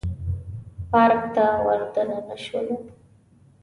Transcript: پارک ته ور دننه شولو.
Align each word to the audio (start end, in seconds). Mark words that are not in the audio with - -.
پارک 0.91 1.23
ته 1.35 1.45
ور 1.65 1.81
دننه 1.93 2.35
شولو. 2.45 2.77